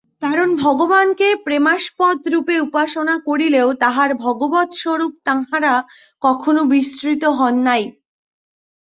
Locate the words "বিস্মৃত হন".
6.73-7.55